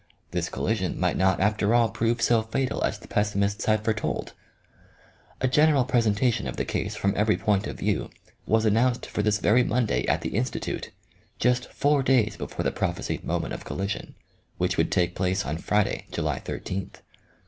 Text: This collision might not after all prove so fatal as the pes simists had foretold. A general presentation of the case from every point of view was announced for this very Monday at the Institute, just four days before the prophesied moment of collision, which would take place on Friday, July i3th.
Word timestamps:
This 0.31 0.49
collision 0.49 0.99
might 0.99 1.15
not 1.15 1.39
after 1.39 1.75
all 1.75 1.89
prove 1.91 2.23
so 2.23 2.41
fatal 2.41 2.83
as 2.83 2.97
the 2.97 3.07
pes 3.07 3.35
simists 3.35 3.65
had 3.65 3.83
foretold. 3.85 4.33
A 5.41 5.47
general 5.47 5.85
presentation 5.85 6.47
of 6.47 6.57
the 6.57 6.65
case 6.65 6.95
from 6.95 7.13
every 7.15 7.37
point 7.37 7.67
of 7.67 7.77
view 7.77 8.09
was 8.47 8.65
announced 8.65 9.05
for 9.05 9.21
this 9.21 9.37
very 9.37 9.63
Monday 9.63 10.07
at 10.07 10.21
the 10.21 10.29
Institute, 10.35 10.89
just 11.37 11.71
four 11.71 12.01
days 12.01 12.35
before 12.35 12.63
the 12.63 12.71
prophesied 12.71 13.23
moment 13.23 13.53
of 13.53 13.63
collision, 13.63 14.15
which 14.57 14.75
would 14.75 14.91
take 14.91 15.13
place 15.13 15.45
on 15.45 15.59
Friday, 15.59 16.07
July 16.11 16.39
i3th. 16.39 16.95